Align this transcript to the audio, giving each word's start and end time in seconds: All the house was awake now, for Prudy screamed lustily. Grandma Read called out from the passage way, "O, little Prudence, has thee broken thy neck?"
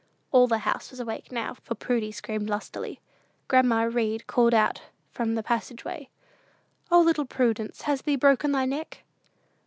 All 0.31 0.47
the 0.47 0.57
house 0.57 0.89
was 0.89 0.99
awake 0.99 1.31
now, 1.31 1.53
for 1.61 1.75
Prudy 1.75 2.11
screamed 2.11 2.49
lustily. 2.49 3.01
Grandma 3.47 3.83
Read 3.83 4.25
called 4.25 4.51
out 4.51 4.81
from 5.11 5.35
the 5.35 5.43
passage 5.43 5.85
way, 5.85 6.09
"O, 6.91 6.99
little 7.01 7.25
Prudence, 7.27 7.83
has 7.83 8.01
thee 8.01 8.15
broken 8.15 8.51
thy 8.51 8.65
neck?" 8.65 9.03